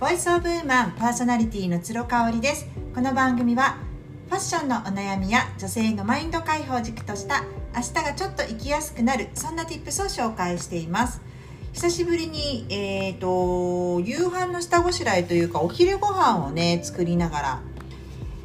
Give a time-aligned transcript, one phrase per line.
[0.00, 2.68] ボイスオブウーマンパーソナリティの鶴香織です。
[2.94, 3.78] この番組は
[4.28, 7.42] ファッションのお悩みや女性のマインド解放軸とした
[7.74, 11.20] 明日がちょっと生きやすくなるそんな tips を紹介しています。
[11.72, 17.60] 久しぶりに、えーと、夕飯の下ごしらえというかお昼ご飯をね作りながら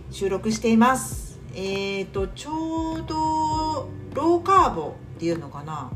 [0.09, 1.39] 収録しています。
[1.53, 5.91] えーとちょうどローカーボっていうのかな。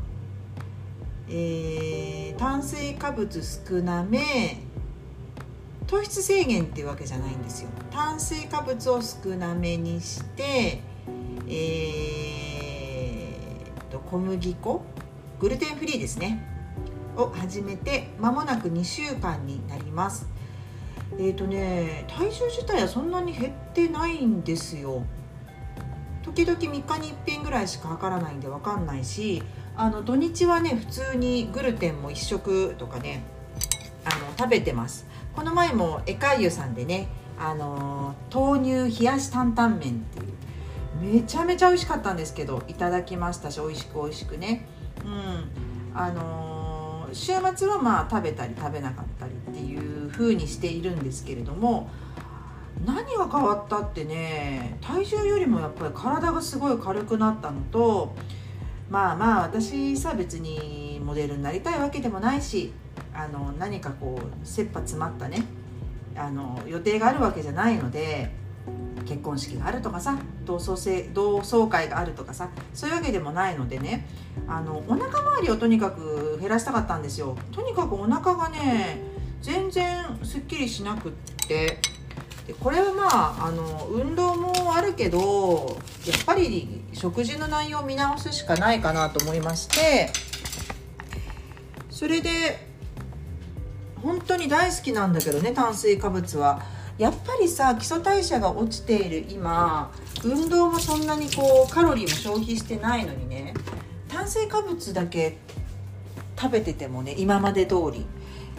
[1.28, 4.62] えー、炭水化物少なめ
[5.88, 7.70] 糖質制限っていうわけじゃないんですよ。
[7.90, 10.82] 炭水化物を少なめにして
[11.50, 14.84] えー、と小麦粉
[15.40, 16.44] グルテンフリーですね。
[17.16, 20.28] を始めて間もなく2週間になります。
[21.18, 25.02] えっ、ー、とね体重自体はそんなに減ってないんですよ。
[26.22, 29.42] 時々3日に1遍ぐらいしか測らないんで分かんないし
[29.74, 33.22] あの土日はね普通にグルテンも1食とかね
[34.04, 35.06] あの食べてます。
[35.38, 37.06] この前もエカイユさんでね
[37.38, 44.66] あの豆乳冷やし担々麺っていうめちゃめちゃ美味しかったんですけどいただきましたし美味しく美味しくね。
[45.04, 45.96] うん。
[45.96, 51.88] あの週末はまあ食べたり食べなかったりっていう風にしているんですけれども
[52.84, 58.12] 何が変わったってね体重よりもやっぱり体がすごい軽くなったのと
[58.90, 62.72] まあまあ私さ別にモデルになりたいわけでもないし
[63.18, 65.44] あの何かこう切羽詰まったね
[66.16, 68.30] あの予定があるわけじゃないので
[69.06, 74.06] 結婚式があるとかさ同窓生同窓会があるとかさそういうわけでもないのでね
[74.46, 77.36] あのお腹周りをとにかく減らしたかったんですよ。
[77.50, 79.00] とにかくお腹がね
[79.42, 81.12] 全然すっきりしなくっ
[81.48, 81.80] て
[82.46, 83.06] でこれはま
[83.42, 90.10] ああの運動もあるけどやっぱり食事の内容を見直すしかないかなと思いまして
[91.90, 92.67] それで
[94.02, 96.62] 本当に大好きなんだけどね炭水化物は。
[96.98, 99.92] やっぱりさ基礎代謝が落ちている今
[100.24, 103.54] 運動もそんなにこうカロリーも消費してないのにね
[104.08, 105.38] 炭水化物だけ
[106.36, 108.04] 食べててもね今まで通り。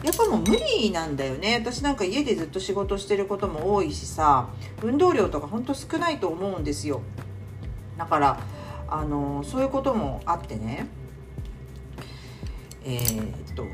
[0.01, 1.57] やっぱもう無理なんだよね。
[1.61, 4.47] 私なんか家でずっと仕事してることも多いしさ
[4.81, 7.01] 運動量とかほんと少ないと思うんですよ。
[7.97, 8.39] だから
[8.87, 10.87] あのそういうこともあってね。
[12.85, 13.65] えー、っと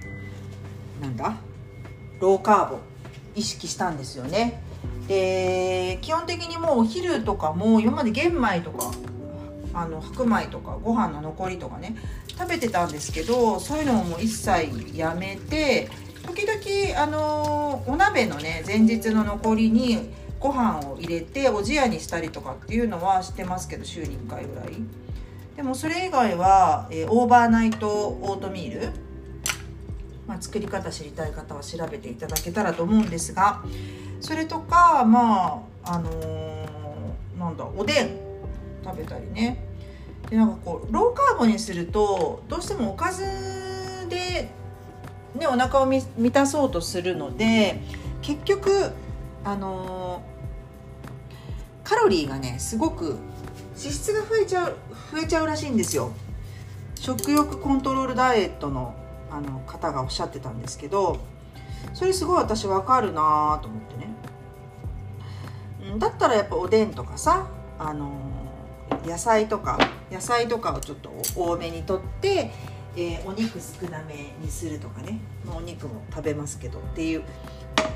[1.00, 1.35] なんだ？
[2.19, 2.79] ローカーボ
[3.35, 4.61] 意識したんですよね。
[5.07, 8.91] で基本的にもうお昼とかも今まで玄米とか
[9.73, 11.95] あの白米とかご飯の残りとかね
[12.27, 15.89] 食べてたんですけどそういうのも一切やめて
[16.25, 20.09] 時々あのお鍋のね前日の残りに
[20.39, 24.73] ご飯を入れておじやにしたりとかっていうのはしてますけど週に1回ぐらい。
[25.55, 28.89] でもそれ以外は、えー、オーバーナイトオートミール
[30.28, 33.63] まあ、作り方知りたい方は調べていただけたらと思うんですが
[34.19, 38.09] それとかまああのー、なんだおでん
[38.84, 39.63] 食べたりね。
[40.30, 43.24] でなんかこうローカーボにするとどうしてもおかず
[44.09, 44.50] で、
[45.36, 47.81] ね、お腹を満たそうとするので
[48.24, 48.92] 結局
[49.44, 53.18] あのー、カロリーがねすごく
[53.78, 54.75] 脂質が増えちゃう
[55.12, 56.12] 増えちゃうらしいんですよ。
[56.96, 58.96] 食欲コントロールダイエットの
[59.35, 61.19] あの方がおっしゃってたんですけど
[61.94, 64.16] それすごい私わかるなと思ってね。
[66.00, 67.47] だったらやっぱおでんとかさ
[67.78, 68.12] あの
[69.06, 69.78] 野菜とか
[70.12, 72.51] 野菜とかをちょっと多めにとって、
[72.95, 77.24] えー、お肉少なめにするとかね、まあ、お肉も食べますけどっていう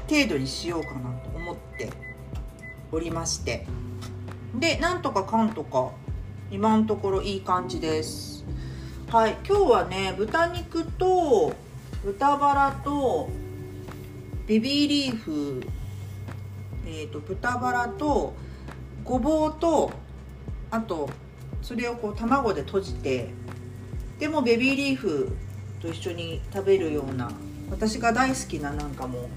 [0.09, 1.89] 程度にしようかなと思って
[2.91, 3.65] おりまして。
[4.55, 5.91] でなんとかかんとか
[6.49, 8.38] 今のところいい感じです。
[9.11, 11.51] はい今日はね豚肉と
[12.05, 13.27] 豚バラと
[14.45, 15.63] ベビーリーフ
[16.85, 18.35] えーと、豚バラと
[19.03, 19.91] ごぼうと
[20.69, 21.09] あと
[21.63, 23.31] それをこう卵で閉じて
[24.19, 25.35] でもベビーリーフ
[25.81, 27.31] と一緒に食べるような
[27.71, 29.27] 私が大好きななんかも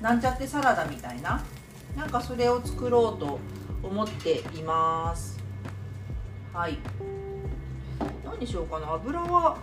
[0.00, 1.42] うなんちゃってサラダみたいな
[1.96, 3.40] なんかそれを作ろうと
[3.82, 5.36] 思っています。
[6.52, 6.78] はい。
[8.36, 8.92] 何にしようかな。
[8.92, 9.56] 油は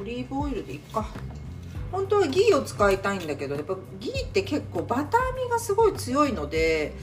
[0.00, 1.06] オリーブオイルでいっか。
[1.92, 6.94] 本当はギーを使いたいんだけどやっぱギーって結構バター味がすごい強いので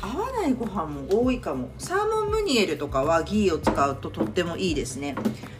[0.00, 1.68] 合わないご飯も多いかも。
[1.78, 5.16] サーモンムニエルとかはギーを使うととってもいいですね。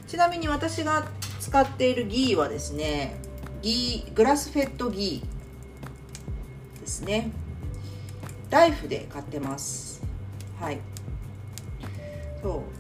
[0.06, 1.08] ちなみに私が
[1.40, 3.18] 使っているギーはですね
[3.60, 7.32] ギーグラスフェッドギーですね。
[8.50, 10.00] ライフで買ってます。
[10.60, 10.78] はい。
[12.40, 12.73] そう。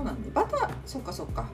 [0.00, 1.46] そうなんでバターそっかそっか。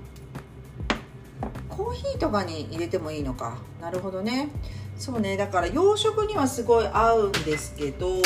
[1.69, 3.59] コーヒーとかに入れてもいいのか。
[3.81, 4.51] なるほどね。
[4.97, 5.37] そうね。
[5.37, 8.23] だから洋食にはすごい合うんですけど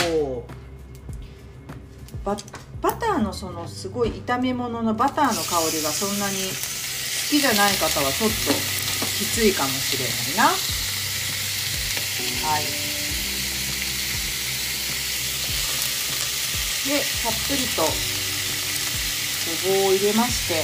[2.22, 2.36] バ
[2.82, 5.38] バターのそのすごい炒め物のバターの香
[5.74, 6.52] りがそんなに好
[7.30, 10.44] きじゃない方はちょっときついかもしれないな。
[12.46, 12.64] はい。
[16.86, 18.19] でたっぷりと
[19.66, 20.62] ごぼうを入れまして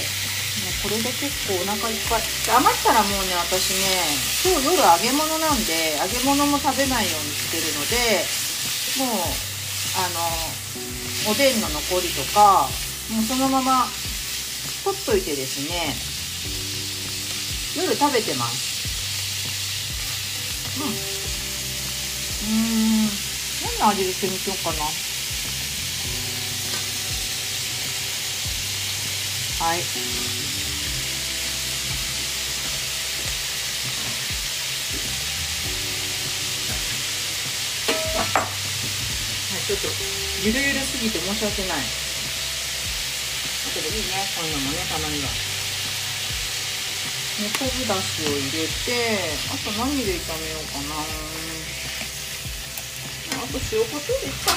[0.65, 2.23] もうこれで結構お腹いっぱい。
[2.23, 4.07] 余ったらもうね私ね
[4.47, 8.25] 今日夜揚げ物なんで揚げ物も食べないようにしてるので
[9.03, 9.29] もう
[10.01, 12.69] あのおでんの残りとか
[13.11, 13.87] もうそのまま
[14.85, 15.95] 取っといてですね
[17.77, 18.77] 夜食べてます。
[20.81, 20.89] うん。
[20.89, 20.89] う
[23.05, 23.11] ん。
[23.63, 25.06] 何の味付けにしようかな。
[29.67, 29.83] はい。
[29.83, 39.91] ちょっと
[40.47, 41.79] ゆるゆるすぎて申し訳ない。
[41.83, 41.83] だ
[43.75, 44.23] けどいいね。
[44.39, 45.27] こういうのもねたまには。
[47.43, 49.19] ね昆布だしを入れて
[49.51, 51.03] あと何で炒めようかな。
[53.43, 54.55] あと塩コショウですか。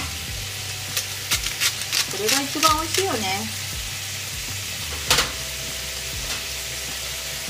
[2.13, 3.41] これが一番美味しいよね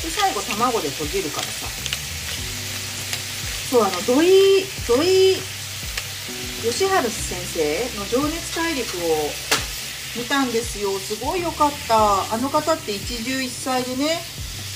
[0.04, 1.68] で最後卵で閉じるからさ。
[3.70, 5.38] そうあの土井土井
[6.64, 9.32] 吉春先生の「情熱大陸」を
[10.16, 10.98] 見たんですよ。
[11.00, 12.34] すごい良かった。
[12.34, 14.20] あの方って一汁一菜でね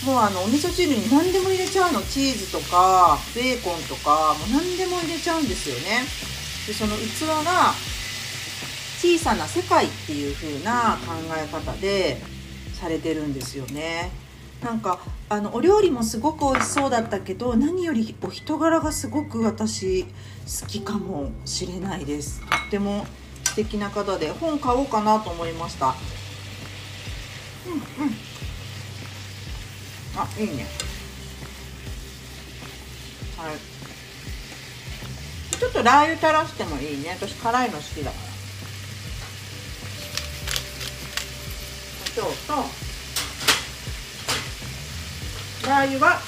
[0.06, 2.04] もうあのお味噌汁に何でも入れちゃうの。
[2.04, 6.06] チーズとかベーコンとかもう何でも入れちゃうんですよね。
[6.68, 7.74] でその器が
[9.02, 12.22] 小さな世界っていう風な考え方で
[12.80, 14.12] されてるんですよね。
[14.64, 15.00] なんか
[15.30, 20.10] あのお料理もすごく美味しそうだったけど何よりお人柄がすごく私好
[20.68, 22.40] きかもしれないです。
[22.40, 23.06] とっても
[23.44, 25.96] 素敵な方で本買おうかなと思いました。
[27.68, 27.82] うんうん。
[30.16, 30.66] あいいね。
[33.38, 33.58] はい。
[35.58, 37.18] ちょっとラー油垂らしてもいいね。
[37.20, 38.34] 私辛いの好きだから。
[42.22, 42.83] 胡椒と
[45.68, 46.20] ラー油は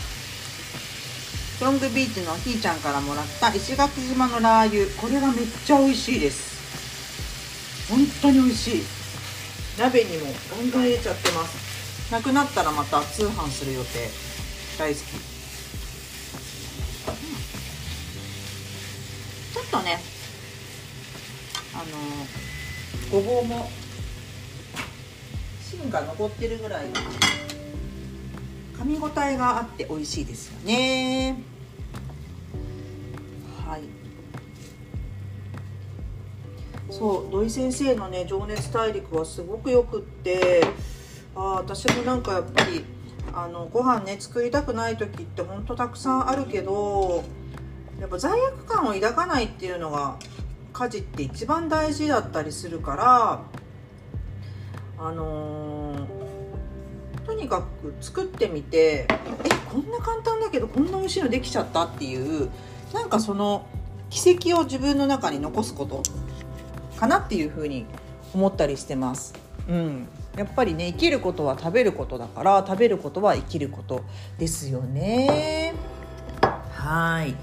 [1.62, 4.86] ロングビーチのひーちゃんからもらった石垣島のラー油。
[5.02, 6.56] これがめっちゃ美味しいです。
[7.90, 8.84] 本当に美味しい。
[9.80, 12.12] 鍋にもガンガン入れちゃってます。
[12.12, 14.10] なくなったらまた通販する予定。
[14.78, 20.02] 大好き、ちょっとね
[21.74, 21.86] あの
[23.10, 23.70] ごぼうも
[25.62, 26.88] 芯が残ってるぐらい。
[28.80, 31.42] 噛み応えがあって美味しいですよね。
[33.68, 33.81] はい。
[36.89, 40.63] そう土井先生のね「情熱大陸」はすごくよくって
[41.36, 42.86] あ私もなんかやっぱり
[43.33, 47.24] あのご飯ね作りたくない時ってほんとたくさんあるけど
[48.00, 50.18] やっぱ罪悪感を抱かないっていうのが
[50.74, 53.42] 家事って一番大事だったりするから
[54.98, 55.75] あのー
[57.25, 62.50] とにかく作ってみてえこんな簡単だけどこんな美味しいのできちゃったっていう
[62.94, 63.65] なんかその
[64.10, 66.03] 奇跡を自分の中に残すこと
[66.98, 67.86] かなっていうふうに
[68.34, 69.34] 思ったりしてます。
[69.67, 74.03] うん、やっぱりね生きることは食べることだから食べることは生きること
[74.38, 75.74] ですよね。
[76.72, 77.36] はい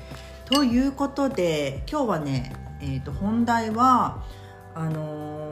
[0.46, 4.22] ということで今日はね、えーと、本題は
[4.74, 5.51] あのー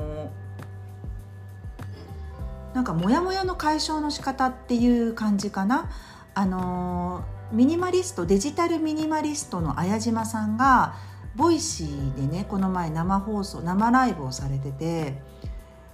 [2.75, 5.91] なんかモヤモヤの解消の仕方っていう感じかな。
[6.35, 10.95] あのミニマリストデジタルミニマリストの綾島さんが
[11.35, 15.21] Voicy でねこの前生放送生ライブをされてて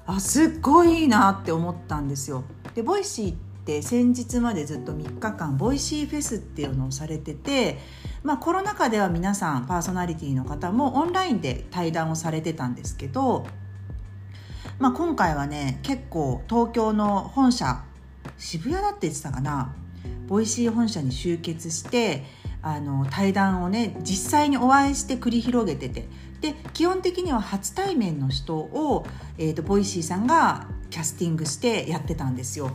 [0.06, 2.44] あすっごいいいなって思ったんですよ。
[2.74, 7.78] で Voicy って先日までずっと3日間 Voicy フェスっていうのをされてて、
[8.22, 13.46] まあ、コロナ禍では皆さんパーソナリティの方もオンラインで対談をされてたんですけど
[14.78, 17.82] まあ、今回はね結構東京の本社
[18.36, 19.74] 渋谷だって言ってたかな
[20.28, 22.24] Voicy 本社に集結して
[22.62, 26.08] あの対談をね実際にお会いして繰り広げてて
[26.40, 29.06] で基本的には初対面の人を、
[29.38, 32.70] えーと、 Voicy さんがキャスティングしてやってたんですよ。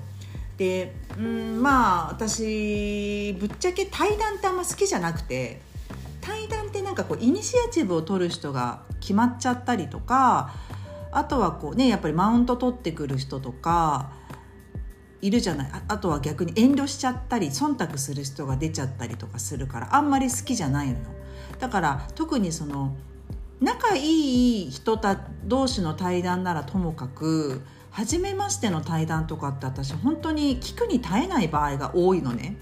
[0.57, 5.61] でうんまあ私ぶっちゃけ対談ってあんま好きじゃなくて
[6.21, 10.53] 対談ってなんかこうイニシアチブを取る人が決まっちゃったりとか
[11.11, 14.11] あとはこうねやっぱりマウント取ってくる人とか
[15.21, 20.99] いるじゃないあとは逆に遠慮しちゃったり忖度する人が出ちゃったりとかするからあんまり好きじゃないのよ。
[21.59, 22.95] だから特にその
[23.59, 32.57] 仲いい人た同士の対談ならともかく初めましての対談とかって私本当に聞くに耐えない場合が多いのね。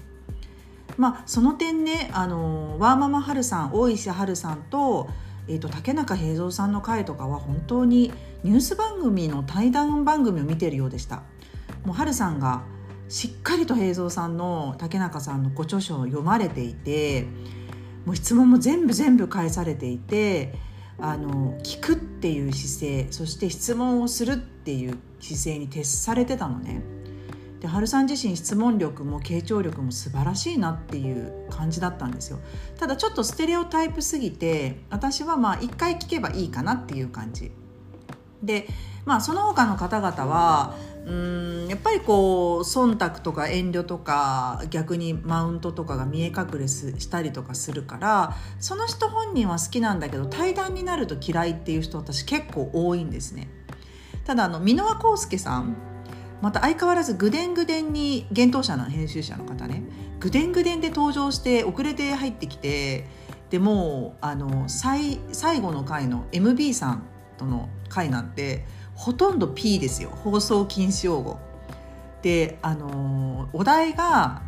[0.98, 5.08] まあ、その点ねあのワーママハルさん大石春さんと,、
[5.50, 8.12] えーと、竹中平蔵さんの回とかは本当に
[8.44, 11.24] ニュース番組の対談番組を見てるようでした。
[11.84, 12.62] もう春さんが
[13.08, 17.26] しっかりと平蔵さんの竹中さんのご著書を読まれていて
[18.06, 20.54] もう質問も全部全部返されていて
[21.00, 26.82] あの聞くっていう姿勢そして質問をするっていう姿勢に徹されてたのね。
[27.60, 32.38] で春さん自身質問力も傾聴力も素晴らしいなっていう感じだったんですよ。
[32.78, 37.52] ただちょっとステレオタイプすぎて私はまあ一回聞けばいいかなっていう感じ。
[38.42, 38.66] で
[39.04, 40.74] まあその他の方々は
[41.06, 53.48] うんやっぱりこう忖度とか遠慮とか逆にマウントとかが見え隠れしたりとかするからその人本人は好きなんだけど対談になると嫌いっていう人私結構多いんですね。
[54.24, 55.89] ただあの箕輪康介さん
[56.40, 59.82] また相変わらずぐでんぐでんに厳冬者の編集者の方ね
[60.18, 63.06] ぐでんぐでんで登場して遅れて入ってきて
[63.50, 67.02] でもうあの最最後の回の MB さん
[67.36, 71.38] との回なんてほとんど P ですよ放送禁止用語。
[72.22, 74.42] であのお題が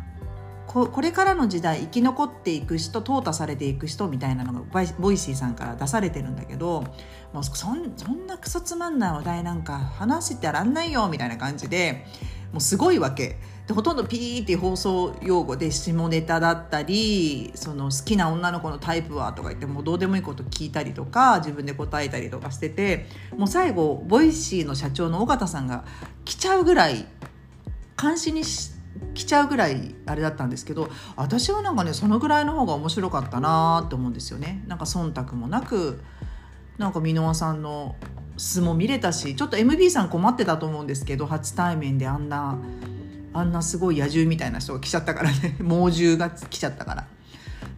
[0.73, 4.59] これからの時代生き残っていく人淘汰されていく人みたいなのが
[4.97, 6.83] Voicy さんから出されてるんだけど
[7.31, 12.05] もうそんなクソつまんないお題なんか話してらんないよみたいな感じで
[12.51, 13.37] もうすごいわけ。
[13.67, 23.05] でほとんどピーって放送用語で下ネタだったりその好きな女の子のタイプはとか言ってもうどうでもいいこと聞いたりとか自分で答えたりとかしてて
[23.37, 25.85] もう最後 Voicy の社長の緒方さんが
[26.25, 27.05] 来ちゃうぐらい
[27.99, 28.72] 監視しに
[29.13, 34.63] 来ちゃうぐらいあれだったんですけど私はなんかねそのぐらいの方が面白かったなって思うんですよね。
[34.67, 36.01] なんか忖度もなく
[36.77, 37.95] なんか箕輪さんの
[38.37, 42.57] 素も見れたしちょっと MB さん困ってたと思うんですけど初対面であんな
[43.33, 45.55] あんなすごい野獣みたいな人が来ちゃったからね。
[45.61, 47.07] 猛獣が来ちゃったから。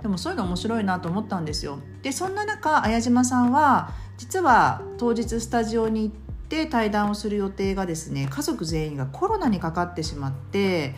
[0.01, 1.79] でもそういうの面白いなと思ったんですよ。
[2.03, 6.24] でそんな中綾島さんは実は当日スタジオに行って
[6.69, 10.95] 対談をする予定がですね家族全員がコロナにかかってしまって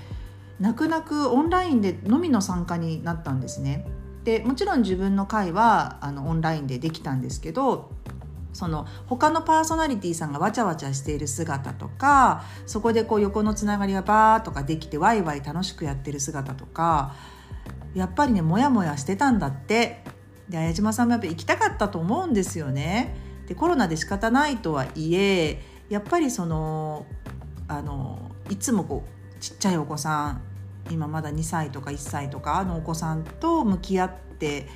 [0.60, 3.88] 泣く泣くオンラインでのみの参加になったんですね
[4.24, 7.92] でもちろん自分の会はあのオンラインでできたんですけど
[8.54, 17.14] その他のパーソナリティさんがわちゃわちゃしている姿とかそこでこう横のつながりがバーとかできてワイワイ楽しくやってる姿とか
[17.94, 20.04] やっぱりねモヤモヤしてたんだって
[20.50, 23.27] で綾島さんもやっぱ行きたかったと思うんですよね。
[23.48, 27.06] でコロナで仕方ないとはいえやっぱりその
[27.68, 30.42] あのいつもこうちっちゃいお子さん
[30.90, 34.68] 今まだ2歳とか1歳とかのお子さんと向き合って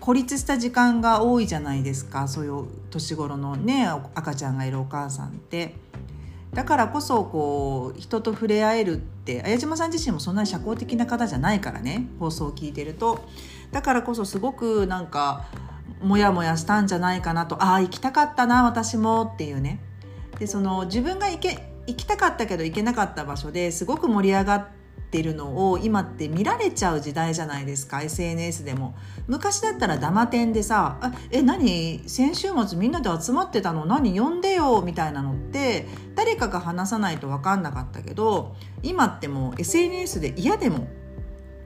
[0.00, 5.74] 孤立した時間が多いじゃないですかそういう年頃のね赤ちゃんがいるお母さんって。
[6.54, 13.24] だからこそこう人と触れ合えるって綾島さん自身もそんなに社交的な方じゃないからね放送を聞いてると
[13.72, 15.46] だからこそすごくなんか
[16.04, 19.80] モヤモヤしたんじゃないかなとああ行きたかったな私もっていうね。
[20.38, 24.66] でその自分が行け行きたかったけど行けなかった場所ですごく盛り上がっ
[25.10, 28.94] てるのを今って見られちゃう時代じゃないですか SNS でも。
[29.28, 32.02] 昔だったらダマ店でさ「あえ何？
[32.08, 33.86] 先週末みんなで集まってたの？
[33.86, 40.88] 何呼んでよ」みたいなのって誰かが話さないと分かんなかったけど今ってもう SNS で嫌でも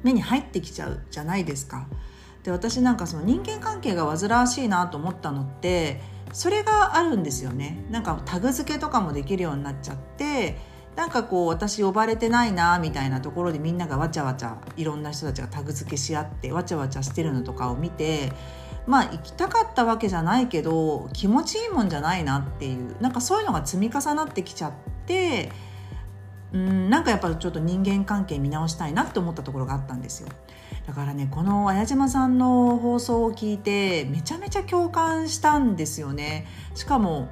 [0.02, 1.86] 目に入ってきちゃうじゃないですか。
[2.44, 6.00] で私なんかその人間関係が煩わしいなと思ったのって
[6.32, 7.84] それがあるんですよね。
[7.90, 10.58] なんかタグ付けとかもできるようになっちゃって
[10.98, 18.32] なんかこう私呼ばれてないなみたいなところでみんながわちゃわちゃいろんな人たちがタグ付けし合ってわちゃわちゃしてるのとかを見て
[18.86, 24.72] まあ行きたかったわけじゃないけど気持ちいいもんじゃないなっていうなんかそういうのが積み重なってきちゃっ
[25.06, 25.52] て
[26.52, 30.28] うんなんかやっぱちょっと人間関係見直したいなって思ったところがあったんですよ。
[30.86, 37.28] だからねこの綾島さんの放送を聞いてめちゃめちゃ共感したんですよねしかも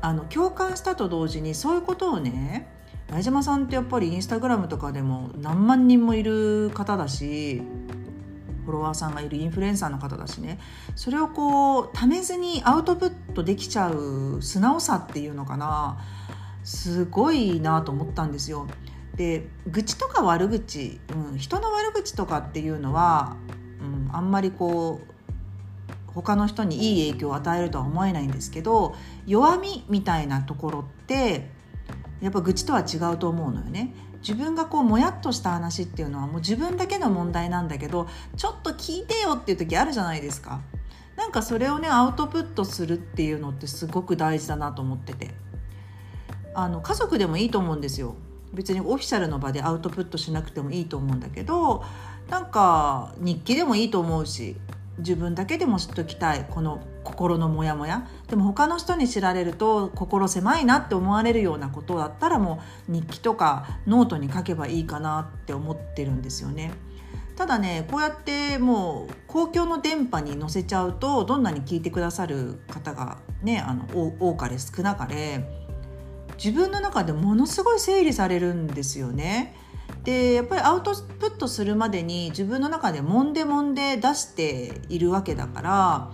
[0.00, 2.68] あの共感したと同時にそういうことをね
[3.10, 7.62] 前島さんってやっぱりインスタグラムとかでも何万人もいる方だし
[8.64, 10.58] フォロワーさんがいるインフルエンサーの方だしね
[10.94, 15.98] それをこうためずにアウトプットできちゃう素直さっていうのかな
[16.62, 18.66] すごいなと思ったんですよ。
[19.20, 20.98] で愚痴とか悪口、
[21.30, 23.36] うん、人の悪口とかっていうのは、
[23.78, 25.12] うん、あんまりこう
[26.14, 28.94] 他の人にいい影響を与えるとは思えないんですけど
[29.26, 31.50] 弱みみたいなところって
[32.22, 33.94] やっぱ愚痴とは違うと思うのよね。
[34.22, 38.06] 自分がこうもやっとした話っていうのはもう自分だけの問題なんだけど
[38.38, 40.62] ちょっと聞いてよっていう時あるじゃないですか。
[41.16, 45.34] なんかそれをねアウトプットするっていうのってすごく大事だなと思ってて。
[46.54, 48.16] あの家族でもいいと思うんですよ。
[48.52, 51.84] 別にオフィシャルの場でアウトプットしなくてもいいと思うんだけど
[52.28, 54.56] なんか日記でもいいと思うし
[54.98, 66.72] 自分だけでも知っときたいこの心のモヤモヤでも他の人に知られると心狭いなって思われるようなことだったらもう日記とかノートに書けばいいかなって思ってるんですよね。
[67.36, 73.86] ただねこうやってもう公共の電波に載せちゃうとどんなに聞いてくださる方がねあの
[74.20, 75.48] 多かれ少なかれ
[76.42, 79.54] 自分の中でものすごい整理されるんですよね。
[80.04, 86.10] でやっぱりアウトプットするまでに自分の中でもんでもんで出しているわけだから、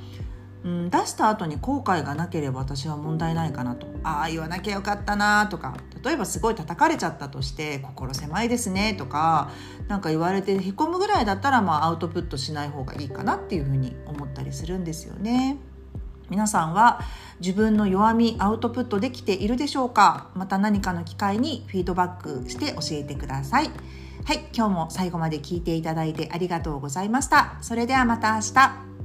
[0.65, 9.53] うん、出した後に後悔がなければ私は問題ないかなとああ言わなきゃよかったなとか例えばすごい叩かれちゃったとして心狭いですねとか
[9.87, 15.59] 何か言われてへこむぐらいだったらまあアウトプットしない方がいいかなっていうふうに思ったりするんですよね。
[16.31, 17.01] 皆さんは
[17.41, 20.31] 自分の弱みアウトプットできているでしょうか？
[20.35, 23.71] また何かの機会にフィードバックして教えてください。
[24.25, 27.59] はい今日も最後まで聞いていただいてありがとうございました。
[27.61, 28.96] それではまた明日。